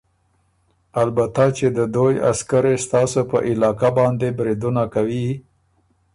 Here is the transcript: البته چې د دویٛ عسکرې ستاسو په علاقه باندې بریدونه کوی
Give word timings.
البته 1.01 1.43
چې 1.57 1.67
د 1.77 1.79
دویٛ 1.95 2.15
عسکرې 2.31 2.75
ستاسو 2.85 3.21
په 3.31 3.37
علاقه 3.51 3.89
باندې 3.97 4.27
بریدونه 4.37 4.83
کوی 4.93 5.27